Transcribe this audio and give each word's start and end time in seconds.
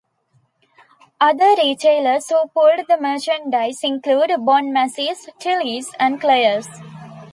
Other 1.19 1.49
retailers 1.61 2.27
who 2.29 2.47
pulled 2.55 2.87
the 2.89 2.97
merchandise 2.99 3.83
included 3.83 4.43
Bon-Macy's, 4.43 5.29
Tilly's, 5.39 5.91
and 5.99 6.19
Claire's. 6.19 6.67